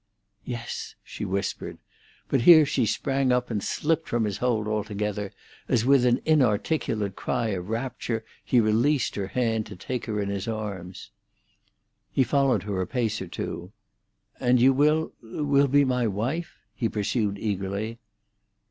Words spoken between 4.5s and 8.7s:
altogether, as with an inarticulate cry of rapture he